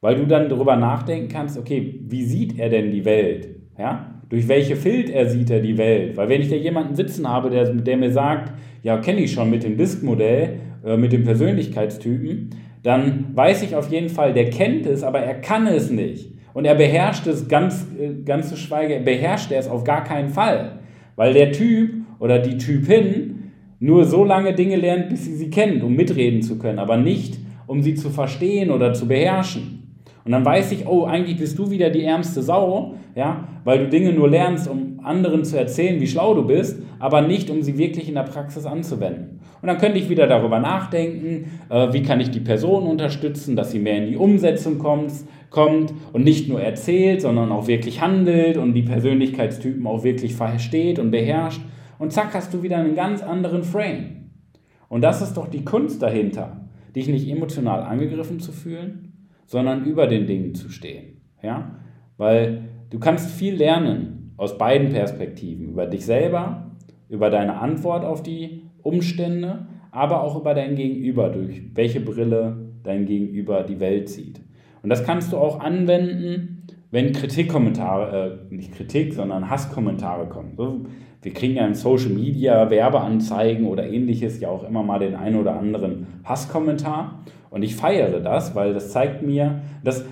weil 0.00 0.16
du 0.16 0.26
dann 0.26 0.48
darüber 0.48 0.74
nachdenken 0.74 1.28
kannst, 1.28 1.56
okay, 1.56 2.00
wie 2.08 2.24
sieht 2.24 2.58
er 2.58 2.68
denn 2.68 2.90
die 2.90 3.04
Welt? 3.04 3.50
Ja? 3.78 4.20
Durch 4.28 4.48
welche 4.48 4.74
Filter 4.74 5.26
sieht 5.26 5.48
er 5.48 5.60
die 5.60 5.78
Welt? 5.78 6.16
Weil 6.16 6.28
wenn 6.28 6.40
ich 6.40 6.48
da 6.48 6.56
jemanden 6.56 6.96
sitzen 6.96 7.28
habe, 7.28 7.50
der, 7.50 7.72
der 7.72 7.96
mir 7.96 8.10
sagt, 8.10 8.52
ja, 8.82 8.98
kenne 8.98 9.20
ich 9.20 9.32
schon 9.32 9.48
mit 9.48 9.62
dem 9.62 9.76
Disk-Modell, 9.76 10.56
äh, 10.84 10.96
mit 10.96 11.12
dem 11.12 11.22
Persönlichkeitstypen, 11.22 12.50
dann 12.82 13.26
weiß 13.32 13.62
ich 13.62 13.76
auf 13.76 13.92
jeden 13.92 14.08
Fall, 14.08 14.34
der 14.34 14.50
kennt 14.50 14.86
es, 14.86 15.04
aber 15.04 15.20
er 15.20 15.34
kann 15.34 15.68
es 15.68 15.92
nicht. 15.92 16.32
Und 16.52 16.64
er 16.64 16.74
beherrscht 16.74 17.28
es 17.28 17.46
ganz, 17.46 17.86
äh, 17.96 18.24
ganz 18.24 18.48
zu 18.48 18.56
schweigen, 18.56 19.04
beherrscht 19.04 19.52
er 19.52 19.60
es 19.60 19.68
auf 19.68 19.84
gar 19.84 20.02
keinen 20.02 20.30
Fall. 20.30 20.80
Weil 21.14 21.32
der 21.32 21.52
Typ 21.52 21.95
oder 22.18 22.38
die 22.38 22.58
Typin 22.58 23.52
nur 23.78 24.04
so 24.04 24.24
lange 24.24 24.54
Dinge 24.54 24.76
lernt, 24.76 25.08
bis 25.08 25.24
sie 25.24 25.34
sie 25.34 25.50
kennt, 25.50 25.82
um 25.82 25.94
mitreden 25.94 26.42
zu 26.42 26.58
können, 26.58 26.78
aber 26.78 26.96
nicht, 26.96 27.38
um 27.66 27.82
sie 27.82 27.94
zu 27.94 28.10
verstehen 28.10 28.70
oder 28.70 28.92
zu 28.92 29.06
beherrschen. 29.06 29.76
Und 30.24 30.32
dann 30.32 30.44
weiß 30.44 30.72
ich, 30.72 30.86
oh, 30.86 31.04
eigentlich 31.04 31.36
bist 31.36 31.56
du 31.56 31.70
wieder 31.70 31.88
die 31.90 32.02
ärmste 32.02 32.42
Sau, 32.42 32.94
ja, 33.14 33.46
weil 33.62 33.78
du 33.78 33.88
Dinge 33.88 34.12
nur 34.12 34.28
lernst, 34.28 34.68
um 34.68 34.98
anderen 35.04 35.44
zu 35.44 35.56
erzählen, 35.56 36.00
wie 36.00 36.06
schlau 36.08 36.34
du 36.34 36.44
bist, 36.44 36.82
aber 36.98 37.22
nicht, 37.22 37.48
um 37.48 37.62
sie 37.62 37.78
wirklich 37.78 38.08
in 38.08 38.16
der 38.16 38.22
Praxis 38.22 38.66
anzuwenden. 38.66 39.38
Und 39.62 39.68
dann 39.68 39.78
könnte 39.78 39.98
ich 39.98 40.10
wieder 40.10 40.26
darüber 40.26 40.58
nachdenken, 40.58 41.50
äh, 41.68 41.92
wie 41.92 42.02
kann 42.02 42.20
ich 42.20 42.30
die 42.30 42.40
Person 42.40 42.84
unterstützen, 42.84 43.54
dass 43.54 43.70
sie 43.70 43.78
mehr 43.78 43.98
in 43.98 44.10
die 44.10 44.16
Umsetzung 44.16 44.78
kommt, 44.78 45.12
kommt 45.50 45.94
und 46.12 46.24
nicht 46.24 46.48
nur 46.48 46.60
erzählt, 46.60 47.22
sondern 47.22 47.52
auch 47.52 47.68
wirklich 47.68 48.00
handelt 48.00 48.56
und 48.56 48.74
die 48.74 48.82
Persönlichkeitstypen 48.82 49.86
auch 49.86 50.02
wirklich 50.02 50.34
versteht 50.34 50.98
und 50.98 51.12
beherrscht. 51.12 51.60
Und 51.98 52.12
zack, 52.12 52.34
hast 52.34 52.52
du 52.52 52.62
wieder 52.62 52.76
einen 52.76 52.94
ganz 52.94 53.22
anderen 53.22 53.62
Frame. 53.62 54.30
Und 54.88 55.02
das 55.02 55.22
ist 55.22 55.36
doch 55.36 55.48
die 55.48 55.64
Kunst 55.64 56.02
dahinter, 56.02 56.68
dich 56.94 57.08
nicht 57.08 57.28
emotional 57.28 57.82
angegriffen 57.82 58.40
zu 58.40 58.52
fühlen, 58.52 59.28
sondern 59.46 59.84
über 59.84 60.06
den 60.06 60.26
Dingen 60.26 60.54
zu 60.54 60.68
stehen. 60.68 61.20
Ja? 61.42 61.76
Weil 62.16 62.62
du 62.90 62.98
kannst 62.98 63.30
viel 63.30 63.54
lernen 63.54 64.34
aus 64.36 64.58
beiden 64.58 64.90
Perspektiven, 64.90 65.70
über 65.70 65.86
dich 65.86 66.04
selber, 66.04 66.72
über 67.08 67.30
deine 67.30 67.58
Antwort 67.58 68.04
auf 68.04 68.22
die 68.22 68.62
Umstände, 68.82 69.66
aber 69.90 70.22
auch 70.22 70.38
über 70.38 70.54
dein 70.54 70.74
Gegenüber, 70.74 71.30
durch 71.30 71.62
welche 71.74 72.00
Brille 72.00 72.70
dein 72.82 73.06
Gegenüber 73.06 73.62
die 73.62 73.80
Welt 73.80 74.08
sieht. 74.08 74.40
Und 74.82 74.90
das 74.90 75.04
kannst 75.04 75.32
du 75.32 75.38
auch 75.38 75.60
anwenden, 75.60 76.66
wenn 76.96 77.12
Kritikkommentare, 77.12 78.40
äh, 78.50 78.54
nicht 78.54 78.74
Kritik, 78.74 79.12
sondern 79.12 79.50
Hasskommentare 79.50 80.24
kommen. 80.30 80.54
So, 80.56 80.86
wir 81.20 81.34
kriegen 81.34 81.56
ja 81.56 81.66
in 81.66 81.74
Social 81.74 82.08
Media, 82.08 82.70
Werbeanzeigen 82.70 83.66
oder 83.66 83.86
ähnliches 83.86 84.40
ja 84.40 84.48
auch 84.48 84.66
immer 84.66 84.82
mal 84.82 84.98
den 84.98 85.14
einen 85.14 85.36
oder 85.36 85.58
anderen 85.58 86.06
Hasskommentar. 86.24 87.18
Und 87.50 87.62
ich 87.62 87.76
feiere 87.76 88.20
das, 88.20 88.54
weil 88.54 88.72
das 88.72 88.92
zeigt 88.92 89.22
mir, 89.22 89.60
dass, 89.84 90.06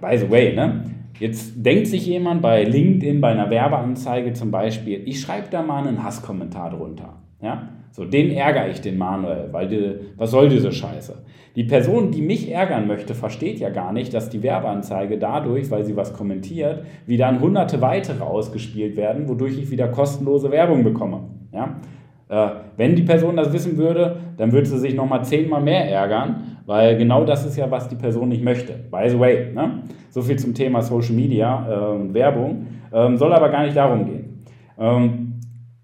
by 0.00 0.16
the 0.16 0.30
way, 0.30 0.54
ne, 0.54 0.84
jetzt 1.18 1.52
denkt 1.56 1.88
sich 1.88 2.06
jemand 2.06 2.40
bei 2.40 2.64
LinkedIn, 2.64 3.20
bei 3.20 3.32
einer 3.32 3.50
Werbeanzeige 3.50 4.32
zum 4.32 4.50
Beispiel, 4.50 5.02
ich 5.04 5.20
schreibe 5.20 5.48
da 5.50 5.60
mal 5.60 5.86
einen 5.86 6.02
Hasskommentar 6.02 6.70
drunter. 6.70 7.21
Ja? 7.42 7.68
So, 7.90 8.06
den 8.06 8.30
ärgere 8.30 8.70
ich 8.70 8.80
den 8.80 8.96
Manuel, 8.96 9.48
weil 9.52 9.68
die, 9.68 9.94
was 10.16 10.30
soll 10.30 10.48
diese 10.48 10.72
Scheiße? 10.72 11.14
Die 11.56 11.64
Person, 11.64 12.10
die 12.10 12.22
mich 12.22 12.50
ärgern 12.50 12.86
möchte, 12.86 13.14
versteht 13.14 13.58
ja 13.58 13.68
gar 13.68 13.92
nicht, 13.92 14.14
dass 14.14 14.30
die 14.30 14.42
Werbeanzeige 14.42 15.18
dadurch, 15.18 15.70
weil 15.70 15.84
sie 15.84 15.94
was 15.94 16.14
kommentiert, 16.14 16.86
wieder 17.06 17.28
an 17.28 17.40
hunderte 17.40 17.82
weitere 17.82 18.22
ausgespielt 18.22 18.96
werden, 18.96 19.28
wodurch 19.28 19.58
ich 19.58 19.70
wieder 19.70 19.88
kostenlose 19.88 20.50
Werbung 20.50 20.82
bekomme. 20.82 21.24
Ja? 21.52 21.76
Äh, 22.30 22.50
wenn 22.78 22.96
die 22.96 23.02
Person 23.02 23.36
das 23.36 23.52
wissen 23.52 23.76
würde, 23.76 24.16
dann 24.38 24.52
würde 24.52 24.66
sie 24.66 24.78
sich 24.78 24.94
nochmal 24.94 25.22
zehnmal 25.26 25.60
mehr 25.60 25.90
ärgern, 25.90 26.56
weil 26.64 26.96
genau 26.96 27.24
das 27.24 27.44
ist 27.44 27.58
ja, 27.58 27.70
was 27.70 27.88
die 27.88 27.96
Person 27.96 28.30
nicht 28.30 28.42
möchte. 28.42 28.72
By 28.72 29.10
the 29.10 29.18
way, 29.18 29.52
ne? 29.52 29.82
so 30.08 30.22
viel 30.22 30.38
zum 30.38 30.54
Thema 30.54 30.80
Social 30.80 31.14
Media 31.14 31.66
äh, 31.68 31.94
und 31.94 32.14
Werbung, 32.14 32.68
ähm, 32.90 33.18
soll 33.18 33.34
aber 33.34 33.50
gar 33.50 33.64
nicht 33.64 33.76
darum 33.76 34.06
gehen. 34.06 34.44
Ähm, 34.78 35.31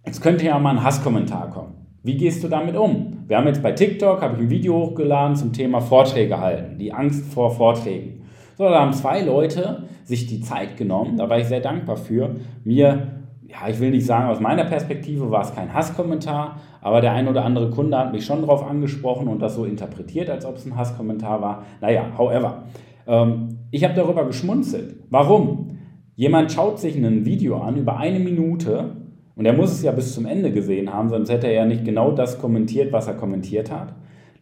jetzt 0.09 0.23
könnte 0.23 0.47
ja 0.47 0.59
mal 0.59 0.71
ein 0.71 0.83
Hasskommentar 0.83 1.51
kommen. 1.51 1.75
Wie 2.03 2.17
gehst 2.17 2.43
du 2.43 2.49
damit 2.49 2.75
um? 2.75 3.25
Wir 3.27 3.37
haben 3.37 3.47
jetzt 3.47 3.63
bei 3.63 3.73
TikTok, 3.73 4.23
habe 4.23 4.37
ich 4.37 4.41
ein 4.41 4.51
Video 4.51 4.75
hochgeladen 4.75 5.37
zum 5.37 5.53
Thema 5.53 5.83
Vorträge 5.83 6.41
halten, 6.41 6.79
die 6.79 6.95
Angst 6.95 7.31
vor 7.31 7.51
Vorträgen. 7.51 8.23
So, 8.57 8.65
da 8.65 8.81
haben 8.81 8.95
zwei 8.95 9.21
Leute 9.21 9.83
sich 10.05 10.27
die 10.27 10.41
Zeit 10.41 10.79
genommen, 10.79 11.19
da 11.19 11.29
war 11.29 11.39
ich 11.39 11.47
sehr 11.47 11.61
dankbar 11.61 11.99
für, 11.99 12.37
mir, 12.65 13.09
ja, 13.47 13.69
ich 13.69 13.81
will 13.81 13.91
nicht 13.91 14.07
sagen, 14.07 14.31
aus 14.31 14.41
meiner 14.41 14.65
Perspektive 14.65 15.31
war 15.31 15.43
es 15.43 15.55
kein 15.55 15.75
Hasskommentar, 15.75 16.59
aber 16.81 17.03
der 17.03 17.13
ein 17.13 17.29
oder 17.29 17.45
andere 17.45 17.69
Kunde 17.69 17.99
hat 17.99 18.11
mich 18.11 18.25
schon 18.25 18.41
darauf 18.41 18.67
angesprochen 18.67 19.29
und 19.29 19.41
das 19.41 19.57
so 19.57 19.67
interpretiert, 19.67 20.31
als 20.31 20.47
ob 20.47 20.57
es 20.57 20.65
ein 20.65 20.75
Hasskommentar 20.75 21.43
war. 21.43 21.65
Naja, 21.83 22.07
however, 22.17 22.63
ähm, 23.07 23.59
ich 23.71 23.85
habe 23.85 23.93
darüber 23.93 24.25
geschmunzelt. 24.25 24.97
Warum? 25.11 25.79
Jemand 26.17 26.51
schaut 26.51 26.79
sich 26.79 26.97
ein 26.97 27.27
Video 27.27 27.61
an 27.61 27.77
über 27.77 27.99
eine 27.99 28.21
Minute 28.21 28.97
und 29.39 29.47
er 29.47 29.53
muss 29.53 29.71
es 29.71 29.85
ja 29.85 29.93
bis 29.93 30.15
zum 30.15 30.27
Ende 30.27 30.51
gesehen 30.51 30.93
haben, 30.93 31.09
sonst 31.11 31.31
hätte 31.31 31.47
er 31.47 31.53
ja 31.53 31.65
nicht 31.65 31.85
genau 31.85 32.11
das 32.11 32.41
kommentiert, 32.41 32.93
was 32.93 33.07
er 33.07 33.15
kommentiert 33.15 33.71
hat. 33.71 33.95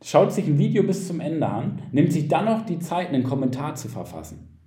Schaut 0.03 0.33
sich 0.33 0.47
ein 0.47 0.59
Video 0.59 0.83
bis 0.85 1.07
zum 1.07 1.21
Ende 1.21 1.47
an, 1.47 1.83
nimmt 1.93 2.15
sich 2.15 2.29
dann 2.29 2.47
noch 2.47 2.65
die 2.65 2.79
Zeit, 2.79 3.09
einen 3.09 3.23
Kommentar 3.23 3.75
zu 3.75 3.89
verfassen. 3.89 4.59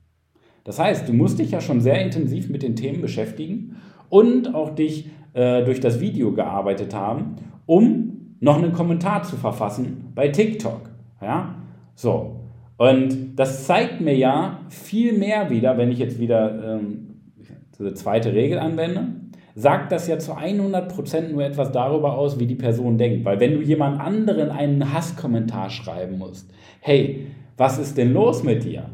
Das 0.66 0.78
heißt, 0.78 1.10
du 1.10 1.14
musst 1.14 1.40
dich 1.40 1.50
ja 1.50 1.62
schon 1.62 1.82
sehr 1.82 2.00
intensiv 2.00 2.48
mit 2.48 2.62
den 2.62 2.76
Themen 2.76 3.02
beschäftigen 3.02 3.78
und 4.10 4.54
auch 4.54 4.76
dich 4.76 5.10
äh, 5.34 5.64
durch 5.66 5.80
das 5.80 6.00
Video 6.00 6.32
gearbeitet 6.32 6.94
haben, 6.94 7.38
um 7.66 8.36
noch 8.40 8.58
einen 8.58 8.72
Kommentar 8.72 9.24
zu 9.24 9.36
verfassen 9.36 10.12
bei 10.14 10.28
TikTok. 10.28 10.92
Ja? 11.24 11.56
So. 11.96 12.42
Und 12.78 13.36
das 13.36 13.66
zeigt 13.66 14.00
mir 14.00 14.16
ja 14.16 14.60
viel 14.70 15.18
mehr 15.18 15.50
wieder, 15.50 15.76
wenn 15.80 15.92
ich 15.92 15.98
jetzt 15.98 16.20
wieder 16.20 16.76
ähm, 16.76 17.16
diese 17.80 17.96
zweite 17.96 18.32
Regel 18.34 18.60
anwende 18.60 19.08
sagt 19.60 19.92
das 19.92 20.08
ja 20.08 20.18
zu 20.18 20.34
100% 20.34 21.30
nur 21.32 21.44
etwas 21.44 21.72
darüber 21.72 22.18
aus, 22.18 22.40
wie 22.40 22.46
die 22.46 22.56
Person 22.56 22.98
denkt. 22.98 23.26
Weil 23.26 23.40
wenn 23.42 23.56
du 23.56 23.62
jemand 23.62 24.00
anderen 24.00 24.50
einen 24.52 24.94
Hasskommentar 24.94 25.70
schreiben 25.70 26.18
musst, 26.18 26.50
hey, 26.80 27.28
was 27.58 27.78
ist 27.78 27.98
denn 27.98 28.14
los 28.14 28.44
mit 28.44 28.64
dir? 28.64 28.86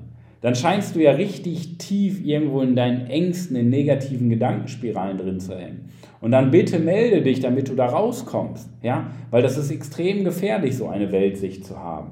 Dann 0.42 0.56
scheinst 0.56 0.96
du 0.96 1.02
ja 1.02 1.12
richtig 1.12 1.78
tief 1.78 2.24
irgendwo 2.24 2.62
in 2.62 2.76
deinen 2.76 3.08
Ängsten, 3.08 3.56
in 3.56 3.70
negativen 3.70 4.30
Gedankenspiralen 4.30 5.18
drin 5.18 5.40
zu 5.40 5.56
hängen. 5.56 5.90
Und 6.20 6.32
dann 6.32 6.50
bitte 6.50 6.80
melde 6.80 7.22
dich, 7.22 7.40
damit 7.40 7.70
du 7.70 7.76
da 7.76 7.86
rauskommst. 7.86 8.70
Ja? 8.82 9.12
Weil 9.30 9.44
das 9.44 9.58
ist 9.58 9.70
extrem 9.70 10.24
gefährlich, 10.24 10.78
so 10.78 10.88
eine 10.88 11.12
Weltsicht 11.12 11.66
zu 11.66 11.78
haben. 11.78 12.12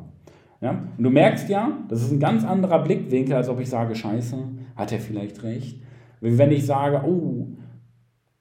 Ja? 0.62 0.83
Und 0.95 1.03
du 1.03 1.10
merkst 1.10 1.50
ja, 1.50 1.72
das 1.89 2.03
ist 2.03 2.12
ein 2.12 2.19
ganz 2.19 2.45
anderer 2.45 2.83
Blickwinkel, 2.83 3.36
als 3.36 3.50
ob 3.50 3.60
ich 3.60 3.69
sage, 3.69 3.95
scheiße, 3.95 4.38
hat 4.75 4.91
er 4.91 5.00
vielleicht 5.00 5.41
recht. 5.43 5.79
Wie 6.22 6.38
wenn 6.38 6.51
ich 6.51 6.65
sage, 6.65 7.01
oh, 7.05 7.48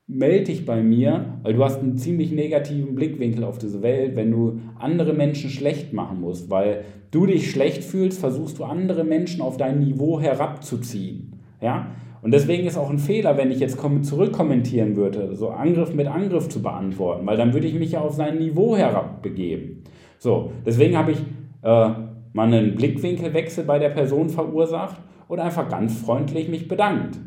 melde 0.07 0.45
dich 0.45 0.67
bei 0.67 0.83
mir, 0.83 1.39
weil 1.43 1.55
du 1.55 1.65
hast 1.65 1.81
einen 1.81 1.97
ziemlich 1.97 2.33
negativen 2.33 2.95
Blickwinkel 2.95 3.45
auf 3.45 3.59
diese 3.59 3.83
Welt, 3.83 4.17
wenn 4.17 4.31
du 4.31 4.61
andere 4.79 5.13
Menschen 5.13 5.51
schlecht 5.51 5.93
machen 5.93 6.21
musst, 6.21 6.51
weil 6.51 6.85
du 7.11 7.27
dich 7.27 7.51
schlecht 7.51 7.85
fühlst, 7.85 8.21
versuchst 8.21 8.59
du 8.59 8.65
andere 8.65 9.05
Menschen 9.05 9.43
auf 9.43 9.57
dein 9.57 9.79
Niveau 9.79 10.21
herabzuziehen. 10.21 11.41
Ja? 11.61 11.89
Und 12.23 12.33
deswegen 12.33 12.67
ist 12.67 12.77
auch 12.77 12.91
ein 12.91 12.99
Fehler, 12.99 13.37
wenn 13.37 13.51
ich 13.51 13.59
jetzt 13.59 13.79
zurückkommentieren 14.03 14.97
würde, 14.97 15.35
so 15.35 15.51
Angriff 15.51 15.93
mit 15.93 16.07
Angriff 16.07 16.49
zu 16.49 16.63
beantworten, 16.63 17.27
weil 17.27 17.37
dann 17.37 17.53
würde 17.53 17.67
ich 17.67 17.75
mich 17.75 17.93
ja 17.93 18.01
auf 18.01 18.15
sein 18.15 18.39
Niveau 18.39 18.77
herabbegeben. 18.77 19.83
So, 20.19 20.53
deswegen 20.65 20.97
habe 20.97 21.13
ich 21.13 21.19
äh, 21.63 21.91
mal 22.33 22.53
einen 22.53 22.77
Blickwinkelwechsel 22.77 23.65
bei 23.65 23.81
der 23.81 23.91
Person 23.91 24.31
verursacht 24.31 25.01
und 25.27 25.41
einfach 25.41 25.69
ganz 25.69 25.99
freundlich 25.99 26.49
mich 26.49 26.69
bedankt. 26.69 27.19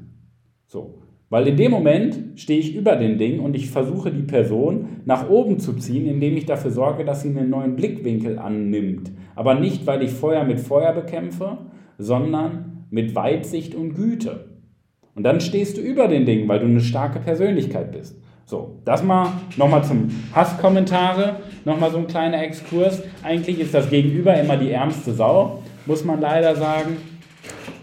So, 0.66 1.02
weil 1.30 1.48
in 1.48 1.58
dem 1.58 1.72
Moment 1.72 2.40
stehe 2.40 2.60
ich 2.60 2.76
über 2.76 2.96
den 2.96 3.18
Ding 3.18 3.40
und 3.40 3.56
ich 3.56 3.70
versuche 3.70 4.12
die 4.12 4.22
Person 4.22 5.02
nach 5.06 5.30
oben 5.30 5.60
zu 5.60 5.74
ziehen, 5.74 6.08
indem 6.08 6.38
ich 6.38 6.46
dafür 6.46 6.72
sorge, 6.72 7.04
dass 7.04 7.22
sie 7.22 7.30
einen 7.30 7.50
neuen 7.50 7.76
Blickwinkel 7.76 8.38
annimmt. 8.38 9.12
Aber 9.36 9.56
nicht, 9.56 9.88
weil 9.88 10.04
ich 10.04 10.12
Feuer 10.12 10.44
mit 10.44 10.60
Feuer 10.60 10.94
bekämpfe, 10.94 11.58
sondern 11.98 12.86
mit 12.92 13.16
Weitsicht 13.16 13.74
und 13.74 13.96
Güte. 13.96 14.52
Und 15.16 15.24
dann 15.24 15.42
stehst 15.42 15.78
du 15.78 15.82
über 15.82 16.08
den 16.08 16.26
Dingen, 16.26 16.48
weil 16.48 16.60
du 16.60 16.66
eine 16.66 16.82
starke 16.82 17.20
Persönlichkeit 17.20 17.92
bist. 17.92 18.22
So, 18.46 18.80
das 18.86 19.02
mal 19.02 19.30
nochmal 19.58 19.84
zum 19.84 20.10
Hasskommentare, 20.34 21.38
nochmal 21.64 21.90
so 21.90 21.98
ein 21.98 22.06
kleiner 22.06 22.44
Exkurs. 22.44 23.02
Eigentlich 23.24 23.60
ist 23.60 23.74
das 23.74 23.90
Gegenüber 23.90 24.40
immer 24.40 24.58
die 24.58 24.70
ärmste 24.70 25.14
Sau, 25.14 25.64
muss 25.88 26.06
man 26.06 26.22
leider 26.22 26.56
sagen. 26.56 26.98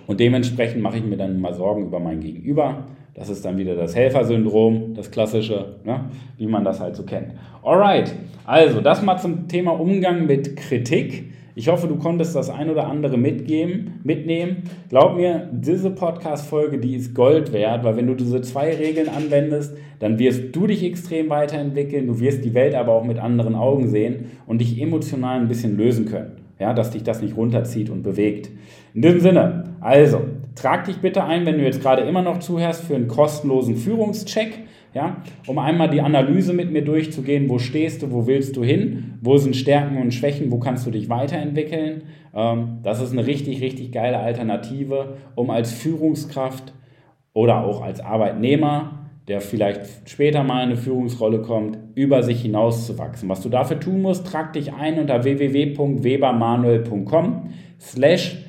Und 0.06 0.20
dementsprechend 0.20 0.80
mache 0.80 0.98
ich 0.98 1.04
mir 1.04 1.16
dann 1.16 1.40
mal 1.40 1.54
Sorgen 1.54 1.86
über 1.86 1.98
mein 1.98 2.20
Gegenüber. 2.20 2.84
Das 3.14 3.28
ist 3.28 3.44
dann 3.44 3.58
wieder 3.58 3.74
das 3.74 3.94
Helfersyndrom, 3.94 4.94
das 4.94 5.10
klassische, 5.10 5.76
ne, 5.84 6.06
wie 6.38 6.46
man 6.46 6.64
das 6.64 6.80
halt 6.80 6.96
so 6.96 7.02
kennt. 7.02 7.32
Alright, 7.62 8.14
also 8.46 8.80
das 8.80 9.02
mal 9.02 9.18
zum 9.18 9.48
Thema 9.48 9.72
Umgang 9.72 10.26
mit 10.26 10.56
Kritik. 10.56 11.32
Ich 11.54 11.68
hoffe, 11.68 11.86
du 11.86 11.96
konntest 11.96 12.34
das 12.34 12.48
ein 12.48 12.70
oder 12.70 12.86
andere 12.86 13.18
mitgeben, 13.18 14.00
mitnehmen. 14.02 14.62
Glaub 14.88 15.16
mir, 15.16 15.50
diese 15.52 15.90
Podcast-Folge, 15.90 16.78
die 16.78 16.94
ist 16.94 17.14
Gold 17.14 17.52
wert, 17.52 17.84
weil 17.84 17.96
wenn 17.96 18.06
du 18.06 18.14
diese 18.14 18.40
zwei 18.40 18.74
Regeln 18.74 19.10
anwendest, 19.10 19.76
dann 19.98 20.18
wirst 20.18 20.56
du 20.56 20.66
dich 20.66 20.82
extrem 20.82 21.28
weiterentwickeln, 21.28 22.06
du 22.06 22.18
wirst 22.18 22.42
die 22.42 22.54
Welt 22.54 22.74
aber 22.74 22.92
auch 22.92 23.04
mit 23.04 23.18
anderen 23.18 23.54
Augen 23.54 23.88
sehen 23.88 24.30
und 24.46 24.62
dich 24.62 24.80
emotional 24.80 25.38
ein 25.38 25.48
bisschen 25.48 25.76
lösen 25.76 26.06
können. 26.06 26.38
Ja, 26.58 26.72
dass 26.72 26.92
dich 26.92 27.02
das 27.02 27.20
nicht 27.20 27.36
runterzieht 27.36 27.90
und 27.90 28.02
bewegt. 28.02 28.48
In 28.94 29.02
diesem 29.02 29.20
Sinne, 29.20 29.64
also, 29.80 30.22
trag 30.54 30.84
dich 30.84 30.98
bitte 30.98 31.24
ein, 31.24 31.46
wenn 31.46 31.58
du 31.58 31.64
jetzt 31.64 31.82
gerade 31.82 32.02
immer 32.02 32.22
noch 32.22 32.38
zuhörst, 32.38 32.84
für 32.84 32.94
einen 32.94 33.08
kostenlosen 33.08 33.76
Führungscheck 33.76 34.60
ja, 34.94 35.16
um 35.46 35.58
einmal 35.58 35.88
die 35.88 36.02
Analyse 36.02 36.52
mit 36.52 36.70
mir 36.70 36.82
durchzugehen, 36.82 37.48
wo 37.48 37.58
stehst 37.58 38.02
du, 38.02 38.12
wo 38.12 38.26
willst 38.26 38.54
du 38.56 38.64
hin, 38.64 39.14
wo 39.22 39.38
sind 39.38 39.56
Stärken 39.56 39.96
und 39.96 40.12
Schwächen, 40.12 40.52
wo 40.52 40.58
kannst 40.58 40.86
du 40.86 40.90
dich 40.90 41.08
weiterentwickeln. 41.08 42.02
Ähm, 42.34 42.80
das 42.82 43.00
ist 43.00 43.12
eine 43.12 43.26
richtig, 43.26 43.62
richtig 43.62 43.90
geile 43.92 44.18
Alternative, 44.18 45.16
um 45.34 45.48
als 45.50 45.72
Führungskraft 45.72 46.74
oder 47.32 47.64
auch 47.64 47.80
als 47.80 48.00
Arbeitnehmer, 48.00 49.08
der 49.28 49.40
vielleicht 49.40 50.10
später 50.10 50.42
mal 50.42 50.62
in 50.62 50.70
eine 50.70 50.76
Führungsrolle 50.76 51.40
kommt, 51.40 51.78
über 51.94 52.22
sich 52.22 52.42
hinaus 52.42 52.86
zu 52.86 52.98
wachsen. 52.98 53.30
Was 53.30 53.40
du 53.40 53.48
dafür 53.48 53.80
tun 53.80 54.02
musst, 54.02 54.26
trag 54.26 54.52
dich 54.52 54.74
ein 54.74 54.98
unter 54.98 55.24
www.webermanuel.com 55.24 57.48
slash 57.80 58.44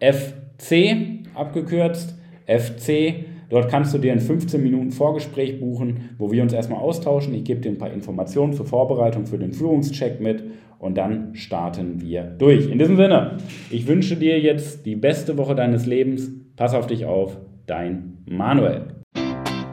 FC 0.00 1.17
abgekürzt 1.38 2.14
FC 2.46 3.24
Dort 3.50 3.70
kannst 3.70 3.94
du 3.94 3.98
dir 3.98 4.12
ein 4.12 4.20
15 4.20 4.62
Minuten 4.62 4.90
Vorgespräch 4.90 5.58
buchen, 5.58 6.10
wo 6.18 6.30
wir 6.30 6.42
uns 6.42 6.52
erstmal 6.52 6.80
austauschen. 6.80 7.32
Ich 7.34 7.44
gebe 7.44 7.60
dir 7.60 7.70
ein 7.70 7.78
paar 7.78 7.92
Informationen 7.92 8.52
zur 8.52 8.66
Vorbereitung 8.66 9.26
für 9.26 9.38
den 9.38 9.52
Führungscheck 9.52 10.20
mit 10.20 10.44
und 10.78 10.98
dann 10.98 11.34
starten 11.34 12.00
wir 12.00 12.22
durch. 12.22 12.70
In 12.70 12.78
diesem 12.78 12.96
Sinne, 12.96 13.38
ich 13.70 13.86
wünsche 13.86 14.16
dir 14.16 14.38
jetzt 14.38 14.84
die 14.84 14.96
beste 14.96 15.38
Woche 15.38 15.54
deines 15.54 15.86
Lebens. 15.86 16.30
Pass 16.56 16.74
auf 16.74 16.86
dich 16.86 17.06
auf, 17.06 17.38
dein 17.66 18.18
Manuel. 18.26 18.97